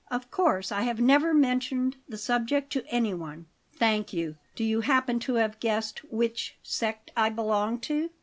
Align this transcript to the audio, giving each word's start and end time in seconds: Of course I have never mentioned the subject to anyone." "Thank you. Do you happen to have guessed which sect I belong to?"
Of 0.09 0.31
course 0.31 0.71
I 0.71 0.81
have 0.81 0.99
never 0.99 1.31
mentioned 1.31 1.97
the 2.09 2.17
subject 2.17 2.71
to 2.73 2.83
anyone." 2.87 3.45
"Thank 3.75 4.11
you. 4.13 4.37
Do 4.55 4.63
you 4.63 4.81
happen 4.81 5.19
to 5.19 5.35
have 5.35 5.59
guessed 5.59 5.99
which 6.11 6.57
sect 6.63 7.11
I 7.15 7.29
belong 7.29 7.79
to?" 7.81 8.09